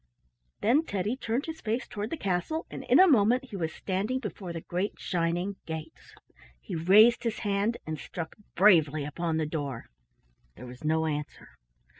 [0.61, 4.17] Then Teddy turned his face toward the castle, and in a moment he was standing
[4.17, 6.15] before the great shining gates.
[6.59, 9.91] He raised his hand and struck bravely upon the door.
[10.55, 11.49] There was no answer.